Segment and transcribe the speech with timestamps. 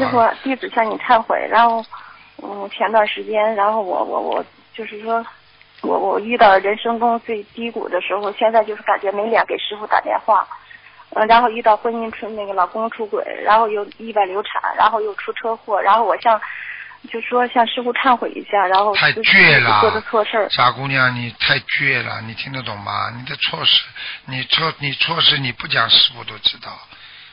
[0.00, 1.46] 师傅，弟子向你忏悔。
[1.50, 1.84] 然后，
[2.42, 5.24] 嗯，前段时间，然后我我我就是说，
[5.82, 10.46] 我我遇到人生中最低谷的时候，现在就是感觉没脸给师傅打电话。
[11.10, 16.40] 嗯，然后遇到婚姻出那个老公出轨，然后又意外流产，然后又出车祸，然后我向
[17.10, 20.48] 就说向师傅忏悔一下，然后太倔了做的错事儿。
[20.50, 23.10] 傻姑娘，你太倔了，你听得懂吗？
[23.16, 23.82] 你的错事，
[24.26, 26.70] 你错你错事你不讲，师傅都知道。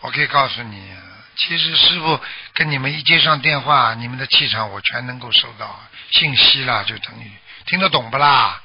[0.00, 0.90] 我可以告诉你，
[1.38, 2.20] 其实师傅
[2.52, 7.30] 跟你们一接上电话，你们的气场我全能够收到信息了，就等于
[7.66, 8.60] 听得懂不啦？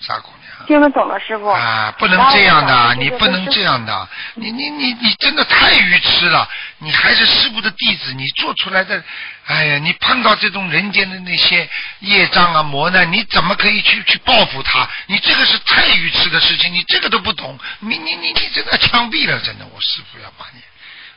[0.00, 0.66] 傻姑娘。
[0.66, 1.48] 听得懂了，师傅。
[1.48, 6.48] 啊，不能这样的，你不能这样的，你你你你真的太愚痴了，
[6.78, 9.02] 你还是师傅的弟子，你做出来的，
[9.46, 11.68] 哎呀，你碰到这种人间的那些
[12.00, 14.88] 业障啊磨难，你怎么可以去去报复他？
[15.06, 20.60] 你这个是太愚痴的事情，你这个都不懂，你你你你真的枪毙了，真的，我师傅要把你，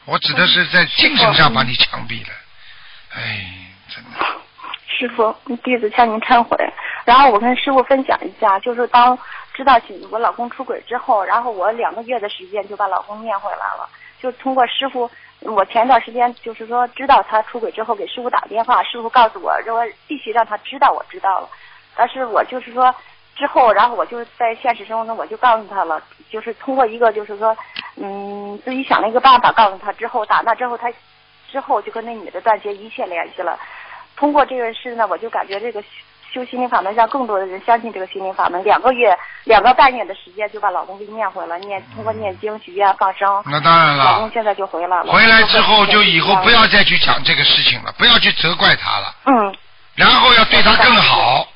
[0.05, 2.33] 我指的是在精神上把你枪毙了，
[3.15, 3.45] 哎，
[3.89, 4.25] 真的。
[4.87, 6.57] 师傅，弟子向您忏悔。
[7.03, 9.17] 然后我跟师傅分享一下，就是当
[9.53, 13.89] 知道我老公出轨之后，然后我两个月的时间就把老公念回来了。
[14.21, 15.09] 就通过师傅，
[15.41, 21.49] 我前段时间就是说知道他出轨之后，给师傅打电话，师傅告诉我说必须让他知道我知道了。
[21.95, 22.93] 但是我就是说
[23.35, 27.55] 之后，然后我就在现实生活中我就告诉他了，就是通过一个就是说，
[27.97, 30.91] 嗯，自己想了一个办法告诉他之后，打那之后他
[31.51, 33.57] 之后就跟那女的断绝一切联系了。
[34.17, 35.83] 通过这个事呢，我就感觉这个
[36.33, 38.61] 修心灵法门，让更多的人相信这个心灵法门。
[38.63, 43.41] 两个月、两个半月的时间，就把老公给念回了，念通过念经、许愿、放生。
[43.45, 44.03] 那当然了。
[44.03, 45.11] 老公现在就回来了。
[45.11, 49.15] 回来之后，就以后不要再去讲这个事情了，不要去责怪他了。
[49.25, 49.55] 嗯。
[49.95, 51.47] 然后要对他更好，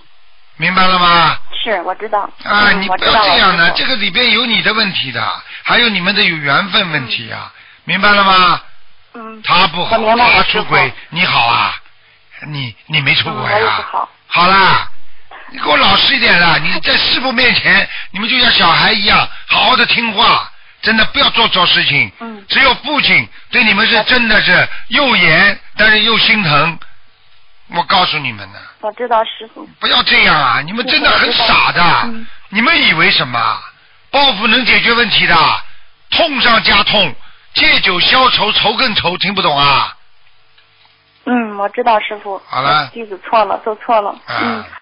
[0.55, 1.37] 明白了吗？
[1.69, 2.29] 是，我知道。
[2.43, 5.21] 啊，你不要这样的，这个里边有你的问题的，
[5.63, 7.51] 还有你们的有缘分问题啊，
[7.83, 8.61] 明白了吗？
[9.13, 9.41] 嗯。
[9.43, 11.75] 他不好，他出轨，你好啊。
[12.47, 13.85] 你你没出轨啊？
[13.91, 14.87] 好，好啦，
[15.51, 16.57] 你给我老实一点啦！
[16.57, 20.49] 你在师傅面前，你们就像小孩一样，好好的听话，
[20.81, 22.09] 真的不要做错事情。
[22.21, 22.45] 嗯。
[22.47, 26.79] 只有父亲对你们是真的是又严，但是又心疼。
[27.75, 28.59] 我告诉你们呢。
[28.81, 29.67] 我知道师傅。
[29.79, 30.61] 不要这样啊！
[30.61, 32.09] 你们真的很傻的。
[32.49, 33.39] 你们以为什么？
[34.11, 35.35] 报复能解决问题的？
[36.09, 37.13] 痛上加痛，
[37.53, 39.95] 借酒消愁，愁更愁，听不懂啊？
[41.25, 42.41] 嗯，我知道师傅。
[42.47, 42.87] 好了。
[42.87, 44.15] 弟子错了，做错了。
[44.27, 44.63] 嗯。